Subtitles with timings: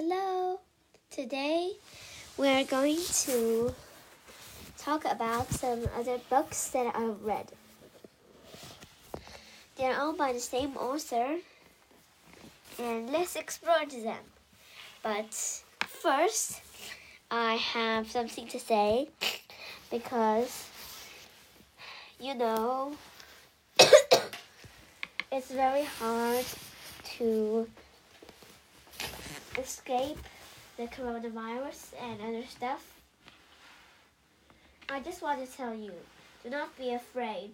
[0.00, 0.60] Hello.
[1.10, 1.72] Today
[2.36, 3.74] we're going to
[4.78, 7.50] talk about some other books that I've read.
[9.76, 11.38] They're all by the same author,
[12.78, 14.22] and let's explore them.
[15.02, 15.34] But
[15.88, 16.60] first,
[17.28, 19.08] I have something to say
[19.90, 20.68] because
[22.20, 22.92] you know
[25.32, 26.44] it's very hard
[27.18, 27.66] to
[29.58, 30.18] escape
[30.76, 32.84] the coronavirus and other stuff.
[34.88, 35.92] I just want to tell you
[36.42, 37.50] do not be afraid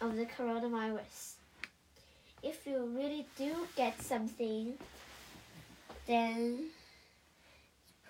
[0.00, 1.34] of the coronavirus.
[2.42, 4.74] If you really do get something,
[6.06, 6.68] then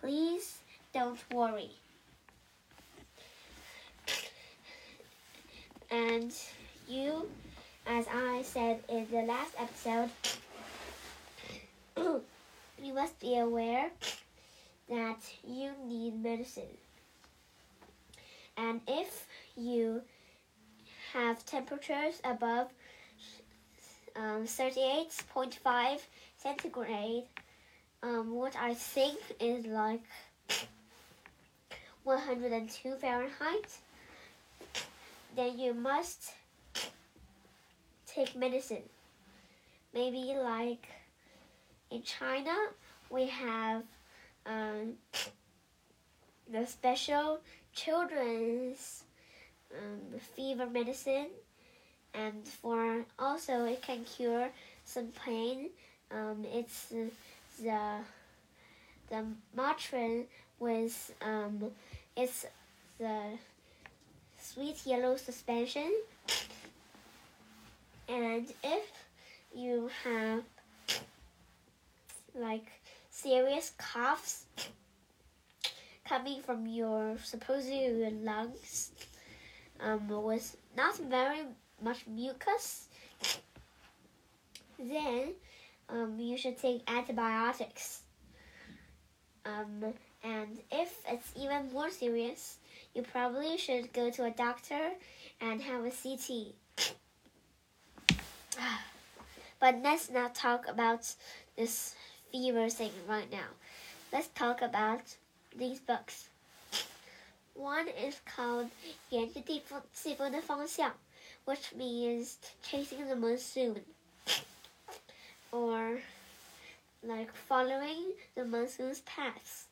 [0.00, 0.58] please
[0.94, 1.70] don't worry.
[5.90, 6.32] And
[6.88, 7.28] you,
[7.86, 10.10] as I said in the last episode,
[12.84, 13.90] you must be aware
[14.90, 16.76] that you need medicine.
[18.56, 20.02] And if you
[21.12, 22.68] have temperatures above
[24.16, 26.00] um, 38.5
[26.36, 27.24] centigrade,
[28.02, 30.02] um, what I think is like
[32.04, 33.78] 102 Fahrenheit,
[35.34, 36.32] then you must
[38.06, 38.82] take medicine.
[39.94, 40.86] Maybe like
[41.94, 42.56] in China,
[43.08, 43.82] we have
[44.46, 44.94] um,
[46.52, 47.38] the special
[47.72, 49.04] children's
[49.72, 51.28] um, fever medicine,
[52.12, 54.48] and for also it can cure
[54.84, 55.70] some pain.
[56.10, 56.92] Um, it's
[57.62, 58.00] the
[59.08, 59.24] the
[59.56, 60.24] Motrin
[60.58, 61.70] with um,
[62.16, 62.44] it's
[62.98, 63.38] the
[64.40, 65.92] sweet yellow suspension,
[68.08, 68.90] and if
[69.54, 70.42] you have
[72.34, 72.66] like
[73.10, 74.44] serious coughs
[76.08, 78.92] coming from your supposedly your lungs
[79.80, 81.42] um, with not very
[81.82, 82.88] much mucus,
[84.78, 85.32] then
[85.88, 88.02] um, you should take antibiotics.
[89.44, 89.92] Um,
[90.22, 92.56] and if it's even more serious,
[92.94, 94.92] you probably should go to a doctor
[95.40, 96.54] and have a CT.
[99.60, 101.14] But let's not talk about
[101.56, 101.94] this
[102.33, 103.49] fever thing right now.
[104.11, 105.15] Let's talk about
[105.55, 106.29] these books.
[107.53, 108.69] One is called
[109.09, 110.95] 沿着地风季风的方向,
[111.45, 113.83] which means chasing the monsoon,
[115.51, 115.99] or
[117.01, 119.67] like following the monsoon's paths.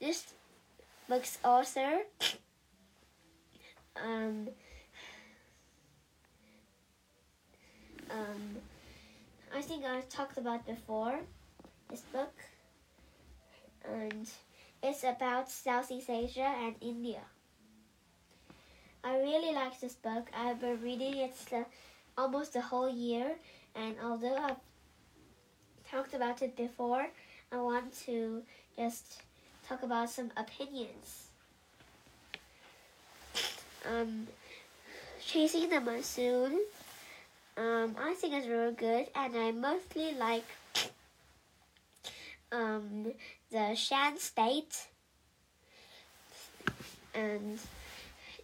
[0.00, 0.34] This
[1.08, 2.04] book's author
[4.02, 4.48] um,
[8.10, 8.56] um,
[9.53, 11.19] I think I've talked about before
[11.89, 12.33] this book,
[13.83, 14.27] and
[14.81, 17.19] it's about Southeast Asia and India.
[19.03, 20.29] I really like this book.
[20.33, 21.35] I've been reading it
[22.17, 23.35] almost the whole year,
[23.75, 24.61] and although I've
[25.89, 27.07] talked about it before,
[27.51, 28.43] I want to
[28.77, 29.21] just
[29.67, 31.27] talk about some opinions.
[33.85, 34.27] Um,
[35.25, 36.61] Chasing the Monsoon
[37.61, 40.45] um, I think it's really good, and I mostly like
[42.51, 43.13] um,
[43.51, 44.87] the Shan State,
[47.13, 47.59] and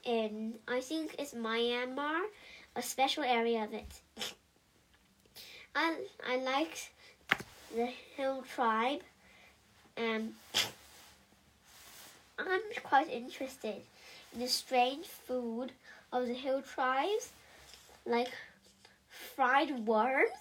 [0.03, 2.25] in I think it's Myanmar,
[2.75, 4.01] a special area of it.
[5.75, 5.95] I
[6.29, 6.91] I like
[7.75, 9.01] the Hill tribe,
[9.97, 10.35] and
[12.37, 13.81] I'm quite interested
[14.31, 15.71] in the strange food
[16.13, 17.31] of the Hill tribes,
[18.05, 18.29] like
[19.37, 20.31] fried worms.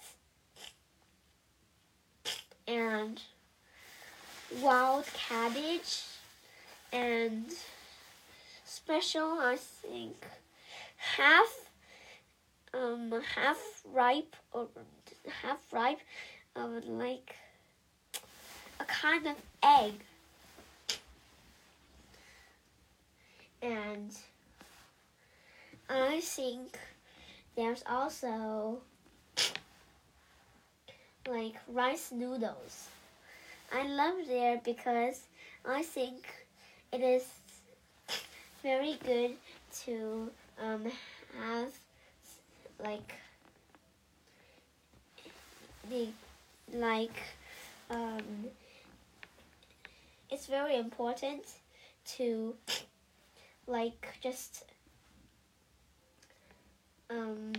[2.67, 3.21] And
[4.59, 6.03] wild cabbage.
[6.91, 7.45] And
[8.65, 10.15] special I think
[10.97, 11.69] half
[12.73, 13.57] um half
[13.93, 14.67] ripe or
[15.41, 15.99] half ripe
[16.55, 17.35] of like
[18.79, 19.93] a kind of egg.
[23.61, 24.15] And
[25.89, 26.77] I think
[27.55, 28.81] there's also
[31.27, 32.87] like rice noodles.
[33.73, 35.21] I love there because
[35.65, 36.25] I think
[36.91, 37.25] it is
[38.63, 39.31] very good
[39.85, 40.31] to
[40.61, 40.85] um,
[41.39, 41.71] have
[42.83, 43.13] like
[45.89, 46.07] the
[46.73, 47.21] like
[47.89, 48.47] um,
[50.29, 51.43] it's very important
[52.17, 52.55] to
[53.67, 54.65] like just
[57.09, 57.53] um,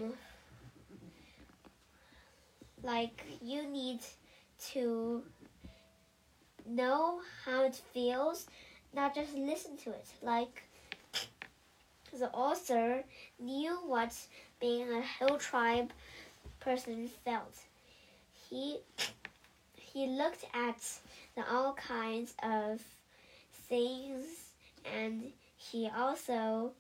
[2.83, 4.01] like you need
[4.73, 5.23] to
[6.67, 8.47] know how it feels,
[8.95, 10.07] not just listen to it.
[10.23, 10.65] Like
[12.17, 13.05] the author
[13.39, 14.15] knew what
[14.61, 15.93] being a hill tribe
[16.61, 17.57] person felt.
[18.49, 18.79] He
[19.75, 20.81] he looked at
[21.37, 22.83] the all kinds of
[23.69, 24.25] things
[24.97, 26.73] and he also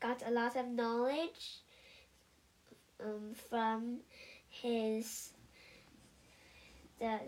[0.00, 1.60] got a lot of knowledge
[3.02, 3.98] um, from
[4.62, 5.30] his
[6.98, 7.18] the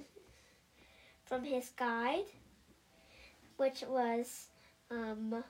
[1.26, 2.24] from his guide,
[3.56, 4.48] which was
[4.90, 5.44] um,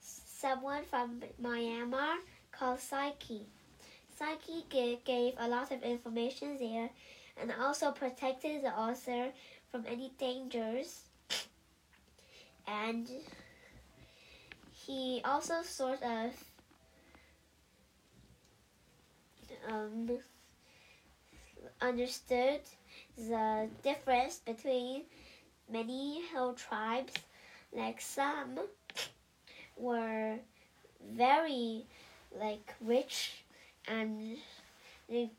[0.00, 2.16] someone from Myanmar
[2.52, 3.46] called Psyche.
[4.16, 6.90] Psyche gave gave a lot of information there
[7.40, 9.32] and also protected the author
[9.70, 11.02] from any dangers.
[12.66, 13.08] And
[14.86, 16.32] he also sort of
[19.68, 20.18] um,
[21.80, 22.60] understood
[23.16, 25.02] the difference between
[25.70, 27.14] many hill tribes,
[27.72, 28.58] like some
[29.76, 30.36] were
[31.12, 31.84] very
[32.38, 33.42] like rich
[33.86, 34.36] and
[35.08, 35.30] they,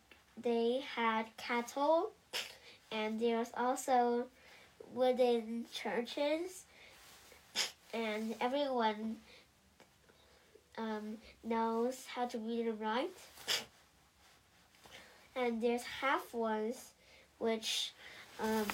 [0.41, 2.11] they had cattle
[2.91, 4.25] and there was also
[4.93, 6.65] wooden churches
[7.93, 9.17] and everyone
[10.77, 13.09] um, knows how to read and write
[15.35, 16.91] and there's half ones
[17.37, 17.93] which
[18.39, 18.65] um,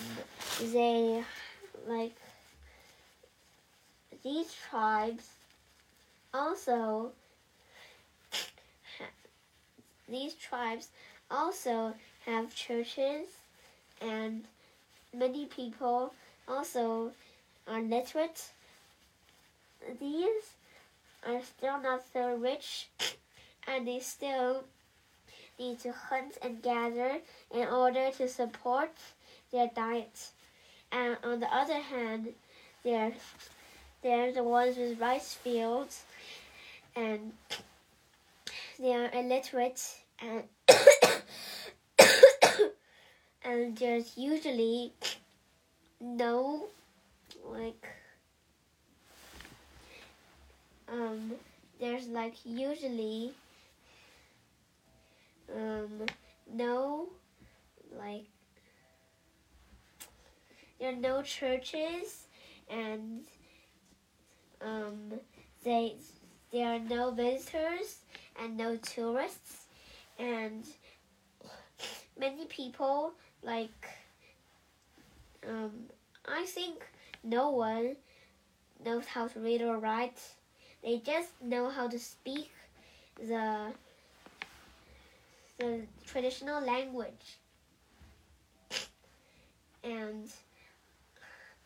[0.72, 1.24] they
[1.88, 2.16] like
[4.24, 5.28] these tribes
[6.34, 7.12] also
[10.10, 10.90] these tribes
[11.30, 11.94] also
[12.26, 13.28] have churches
[14.02, 14.44] and
[15.14, 16.14] many people
[16.48, 17.12] also
[17.68, 18.52] are literate
[20.00, 20.54] these
[21.26, 22.90] are still not so rich
[23.68, 24.64] and they still
[25.62, 27.20] need to hunt and gather
[27.54, 28.92] in order to support
[29.52, 30.30] their diet.
[30.92, 32.30] And on the other hand,
[32.84, 33.14] they're,
[34.02, 36.04] they're the ones with rice fields
[36.96, 37.32] and
[38.80, 39.82] they are illiterate
[40.20, 40.44] and
[43.44, 44.92] and there's usually
[46.00, 46.66] no
[47.46, 47.88] like
[50.92, 51.32] um
[51.80, 53.32] there's like usually
[55.56, 56.06] um,
[56.54, 57.10] no,
[57.98, 58.26] like,
[60.80, 62.26] there are no churches,
[62.70, 63.22] and
[64.62, 65.14] um,
[65.64, 65.96] they
[66.52, 68.00] there are no visitors
[68.42, 69.66] and no tourists,
[70.18, 70.66] and
[72.20, 73.14] many people
[73.44, 73.88] like.
[75.48, 75.72] Um,
[76.28, 76.86] I think
[77.24, 77.96] no one
[78.86, 80.20] knows how to read or write.
[80.84, 82.52] They just know how to speak
[83.18, 83.74] the
[85.62, 87.38] the traditional language.
[89.84, 90.28] And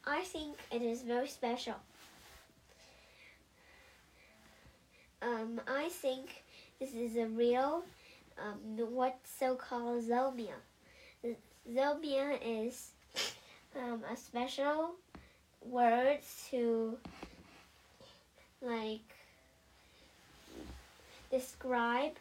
[0.06, 1.76] I think it is very special.
[5.22, 6.44] Um, I think
[6.80, 7.84] this is a real,
[8.38, 10.60] um, what so-called Zomia.
[11.74, 12.92] Zomia is
[13.76, 14.92] um, a special
[15.62, 16.20] word
[16.50, 16.98] to
[18.62, 19.10] like
[21.32, 22.14] describe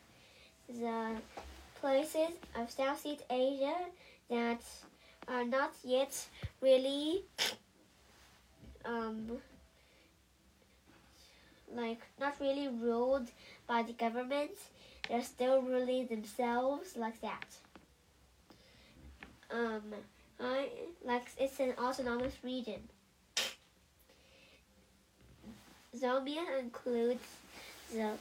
[0.69, 1.17] the
[1.85, 3.77] places of Southeast Asia
[4.31, 4.63] that
[5.29, 6.15] are not yet
[6.63, 7.25] really
[8.87, 9.33] um,
[11.75, 13.29] like not really ruled
[13.67, 14.53] by the government.
[15.11, 17.49] They're still ruling themselves like that.
[19.51, 19.83] Um,
[20.41, 20.69] I
[21.05, 22.81] like it's an autonomous region.
[25.95, 27.27] Zomia includes
[27.93, 28.13] the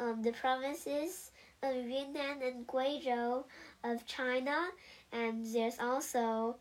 [0.00, 1.32] um, the provinces
[1.64, 3.44] of Yunnan and Guizhou
[3.82, 4.68] of China,
[5.12, 6.56] and there's also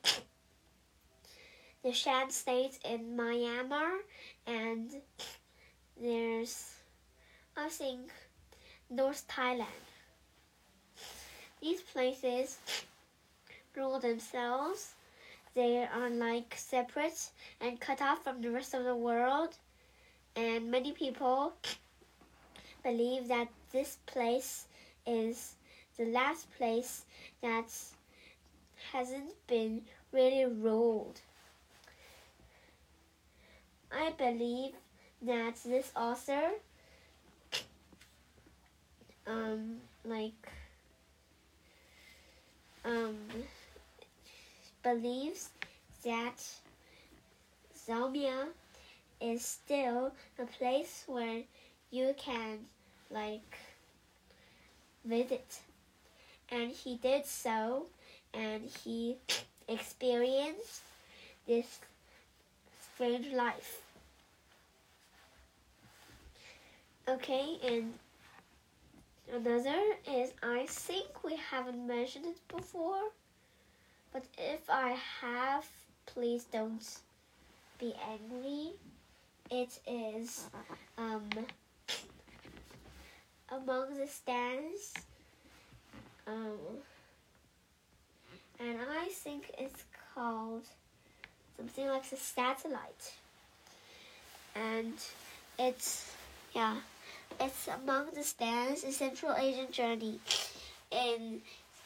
[1.83, 3.99] the Shan State in Myanmar,
[4.47, 4.89] and
[6.01, 6.75] there's,
[7.57, 8.11] I think,
[8.89, 9.83] North Thailand.
[11.61, 12.59] These places
[13.75, 14.93] rule themselves.
[15.53, 17.29] They are like separate
[17.59, 19.55] and cut off from the rest of the world,
[20.35, 21.53] and many people
[22.83, 24.67] believe that this place
[25.05, 25.55] is
[25.97, 27.05] the last place
[27.41, 27.65] that
[28.91, 29.81] hasn't been
[30.11, 31.21] really ruled.
[33.91, 34.73] I believe
[35.21, 36.51] that this author
[39.25, 40.51] um like
[42.83, 43.15] um
[44.83, 45.49] believes
[46.03, 46.43] that
[47.87, 48.47] Zomia
[49.21, 51.43] is still a place where
[51.91, 52.59] you can
[53.09, 53.57] like
[55.05, 55.59] visit.
[56.49, 57.87] And he did so,
[58.33, 59.17] and he
[59.67, 60.81] experienced
[61.47, 61.79] this
[62.93, 63.81] strange life.
[67.07, 67.93] Okay, and
[69.33, 73.11] another is I think we haven't mentioned it before,
[74.13, 75.65] but if I have,
[76.05, 76.85] please don't
[77.79, 78.71] be angry.
[79.51, 80.45] It is
[80.97, 81.29] um,
[83.55, 84.93] among the Stans.
[86.25, 86.57] Um,
[88.59, 89.83] and I think it's
[90.13, 90.63] called
[91.57, 93.13] something like the satellite.
[94.55, 94.93] And
[95.59, 96.11] it's,
[96.55, 96.77] yeah,
[97.39, 100.19] it's among the Stans a Central Asian journey.
[100.91, 101.41] In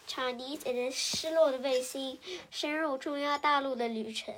[0.06, 2.20] Chinese, it is 失落的卫星
[2.52, 4.34] 深入中央大陆的旅程。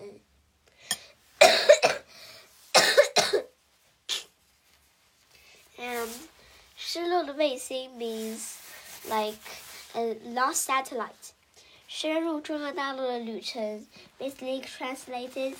[5.77, 6.09] and
[6.91, 8.55] 失落的卫星 means
[9.03, 9.37] like
[9.93, 11.33] a lost satellite.
[11.87, 13.85] 深入中国大陆的旅程
[14.17, 15.55] basically translated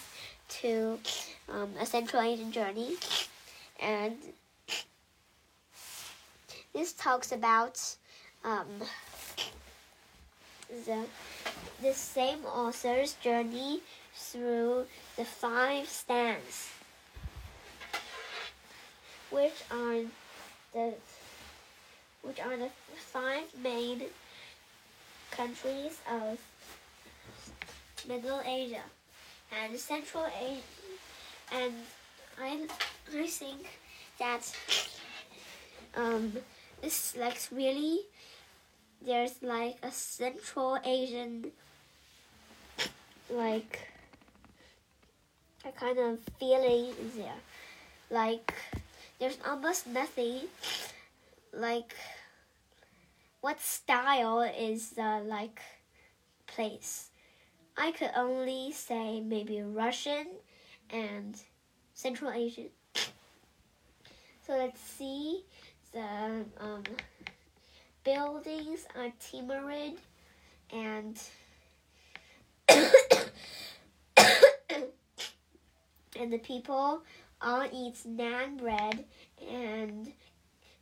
[0.48, 1.00] to
[1.48, 2.98] um, a Central Asian journey,
[3.80, 4.18] and
[6.74, 7.78] this talks about
[8.44, 8.82] um,
[10.68, 11.06] the
[11.80, 13.84] the same author's journey
[14.16, 16.72] through the five Stans,
[19.30, 20.06] which are
[20.74, 20.94] the
[22.22, 24.04] which are the five main
[25.32, 26.38] countries of
[28.08, 28.84] Middle Asia
[29.52, 30.62] and Central Asia.
[31.52, 31.74] And
[32.42, 32.68] I,
[33.16, 33.80] I think
[34.20, 34.52] that
[35.96, 36.34] um,
[36.84, 38.02] it's like really
[39.06, 41.52] there's like a Central Asian
[43.30, 43.80] like
[45.66, 47.40] a kind of feeling there.
[48.10, 48.54] Like
[49.20, 50.48] there's almost nothing
[51.54, 51.96] like
[53.42, 55.62] what style is the like
[56.48, 57.10] place?
[57.78, 60.28] I could only say maybe Russian
[60.90, 61.36] and
[61.94, 62.70] Central Asian.
[64.46, 65.44] So let's see
[65.94, 66.82] the um,
[68.04, 69.98] buildings are Timurid
[70.74, 71.22] and
[76.20, 77.04] and the people
[77.42, 79.06] all eat naan bread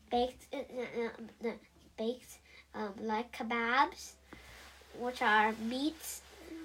[0.10, 1.52] baked uh, uh, uh,
[1.98, 2.38] baked
[2.76, 4.12] um, like kebabs,
[5.00, 6.22] which are meats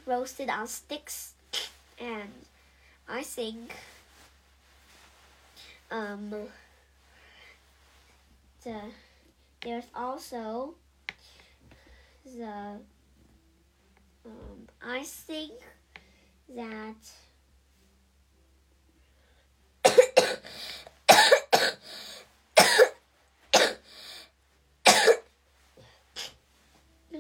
[0.07, 1.35] roasted on sticks,
[1.99, 2.31] and
[3.09, 3.73] I think
[5.91, 6.35] um,
[8.65, 8.81] the
[9.63, 10.75] there's also
[12.25, 12.79] the
[14.25, 15.53] um, I think
[16.55, 16.97] that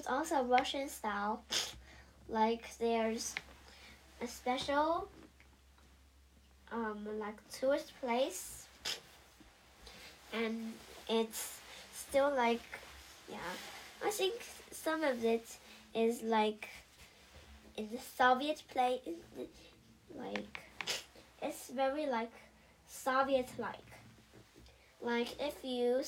[0.02, 1.42] there's also Russian style.
[2.28, 3.34] Like there's
[4.22, 5.08] a special
[6.72, 8.66] um like tourist place
[10.32, 10.72] and
[11.10, 11.58] it's
[11.92, 12.62] still like
[13.28, 13.52] yeah.
[14.02, 14.34] I think
[14.70, 15.44] some of it
[15.94, 16.68] is like
[17.76, 19.00] in the Soviet place
[20.16, 20.62] like
[21.42, 22.32] it's very like
[22.88, 23.90] Soviet like.
[25.02, 26.02] Like if you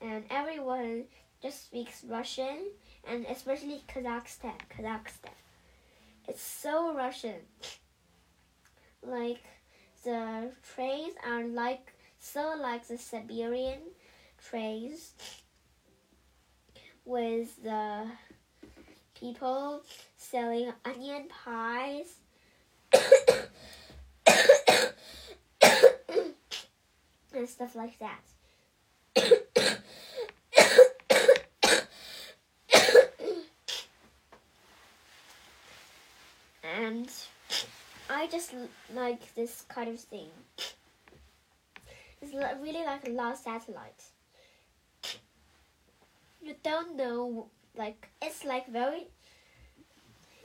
[0.00, 1.04] and everyone
[1.42, 2.70] just speaks Russian
[3.08, 4.58] and especially Kazakhstan.
[4.76, 5.34] Kazakhstan.
[6.28, 7.40] It's so Russian.
[9.02, 9.42] Like
[10.04, 13.80] the trains are like so like the Siberian
[14.38, 15.14] trains
[17.04, 18.06] with the
[19.14, 19.82] people
[20.16, 22.16] selling onion pies
[27.34, 28.20] and stuff like that.
[38.10, 38.52] I just
[38.92, 40.30] like this kind of thing.
[42.20, 44.02] It's really like a lost satellite.
[46.42, 49.06] You don't know, like it's like very.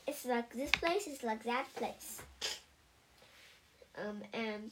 [0.05, 2.22] It's like this place is like that place.
[3.98, 4.72] Um, and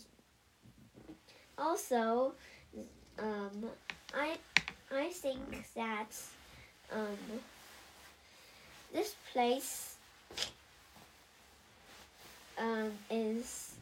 [1.58, 2.34] also,
[3.18, 3.72] um,
[4.14, 4.38] I
[4.92, 6.12] I think that
[6.92, 7.18] um,
[8.94, 9.96] this place
[12.58, 13.76] um, is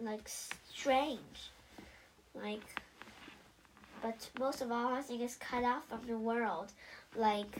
[0.00, 1.50] like strange,
[2.34, 2.62] like.
[4.00, 6.70] But most of all, I think it's cut off from the world.
[7.16, 7.52] Like,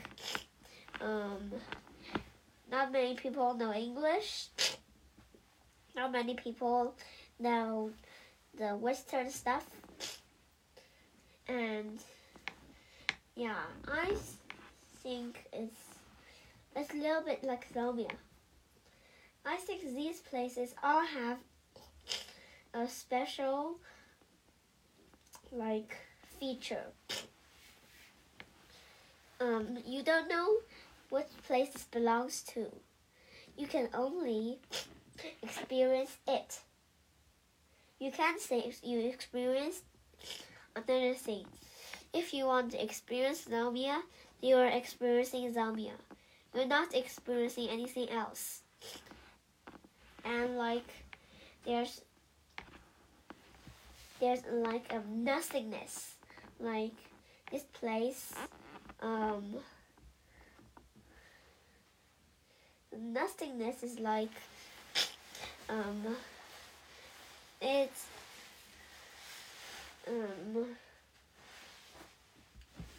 [1.01, 1.51] um,
[2.71, 4.47] not many people know English.
[5.95, 6.95] Not many people
[7.39, 7.91] know
[8.57, 9.65] the Western stuff.
[11.49, 11.99] And
[13.35, 13.55] yeah,
[13.87, 14.13] I
[15.01, 15.81] think it's
[16.75, 18.11] it's a little bit like Zomia.
[19.45, 21.39] I think these places all have
[22.73, 23.77] a special
[25.51, 25.95] like
[26.39, 26.85] feature.
[29.41, 30.57] Um, you don't know
[31.09, 32.67] what place this belongs to.
[33.57, 34.59] You can only
[35.41, 36.59] experience it.
[37.99, 39.81] You can't say you experience
[40.75, 41.45] another thing.
[42.13, 44.01] If you want to experience Zomia,
[44.41, 45.93] you are experiencing Zomia.
[46.53, 48.61] You're not experiencing anything else.
[50.29, 50.85] And like
[51.65, 52.01] there's
[54.19, 56.15] there's like a nothingness.
[56.59, 56.93] Like
[57.51, 58.33] this place
[59.01, 59.55] um
[62.95, 64.29] nothingness is like
[65.69, 66.15] um
[67.61, 68.05] it's
[70.07, 70.65] um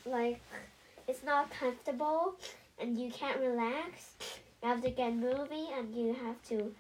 [0.06, 0.40] like
[1.06, 2.34] it's not comfortable
[2.80, 4.14] and you can't relax.
[4.62, 6.74] You have to get moving and you have to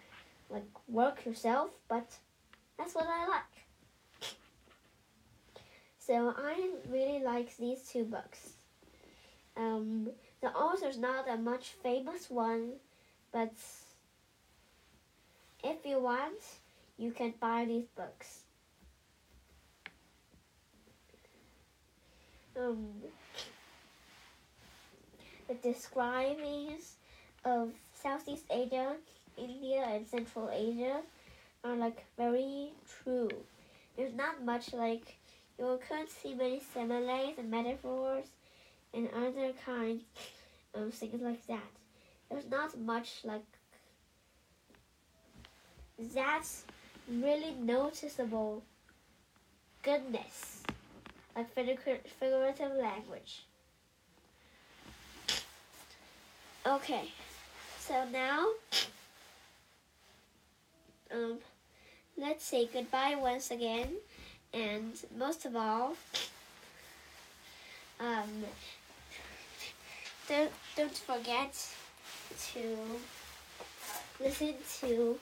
[0.50, 2.12] like work yourself, but
[2.76, 4.30] that's what I like.
[5.98, 8.54] So I really like these two books.
[9.56, 10.08] Um,
[10.40, 12.72] the author's not a much famous one,
[13.32, 13.52] but
[15.62, 16.42] if you want,
[16.98, 18.40] you can buy these books.
[22.58, 22.88] Um,
[25.48, 26.96] the describings
[27.44, 28.96] of Southeast Asia,
[29.40, 31.00] India, and Central Asia
[31.64, 32.70] are like very
[33.02, 33.30] true.
[33.96, 35.16] There's not much like
[35.58, 38.26] you could see many similes and metaphors
[38.94, 40.02] and other kinds
[40.74, 41.70] of things like that.
[42.30, 43.44] There's not much like
[46.14, 46.64] that's
[47.08, 48.62] really noticeable
[49.82, 50.62] goodness,
[51.36, 53.44] like figurative language.
[56.66, 57.10] Okay,
[57.78, 58.46] so now,
[61.12, 61.38] um,
[62.16, 63.96] let's say goodbye once again,
[64.52, 65.96] and most of all,
[67.98, 68.44] um,
[70.28, 71.54] don't don't forget
[72.52, 72.76] to
[74.20, 75.18] listen to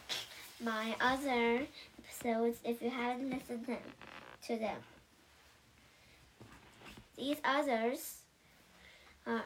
[0.62, 1.66] my other
[1.98, 3.66] episodes if you haven't listened
[4.46, 4.76] to them.
[7.16, 8.18] These others
[9.26, 9.44] are,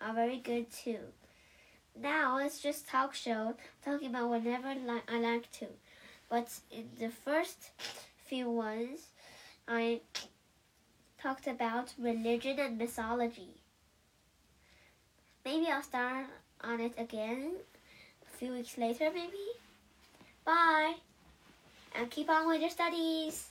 [0.00, 0.98] are very good too.
[2.00, 3.54] Now it's just talk show
[3.84, 4.74] talking about whatever
[5.08, 5.66] I like to.
[6.28, 7.70] But in the first
[8.26, 9.00] few ones,
[9.68, 10.00] I
[11.20, 13.54] talked about religion and mythology.
[15.44, 16.26] Maybe I'll start
[16.62, 17.52] on it again
[18.22, 19.46] a few weeks later, maybe.
[20.44, 20.94] Bye.
[21.94, 23.48] And keep on with your studies.